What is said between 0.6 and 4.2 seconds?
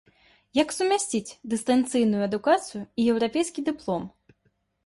сумясціць дыстанцыйную адукацыю і еўрапейскі дыплом?